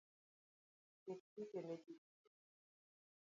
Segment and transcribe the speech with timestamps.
[1.03, 2.29] Ket chike ne jochiro